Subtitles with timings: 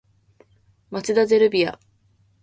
[0.89, 1.77] 町田ゼルビア